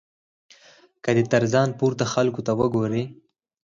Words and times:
که 1.03 1.11
دی 1.15 1.23
تر 1.33 1.43
ځان 1.53 1.69
پورته 1.79 2.05
خلکو 2.13 2.41
ته 2.47 2.51
وګوري. 2.59 3.03